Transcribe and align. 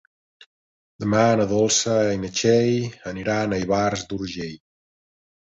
Demà 1.03 1.25
na 1.39 1.45
Dolça 1.51 1.97
i 2.13 2.15
na 2.23 2.31
Txell 2.39 3.11
aniran 3.13 3.55
a 3.55 3.61
Ivars 3.67 4.09
d'Urgell. 4.09 4.59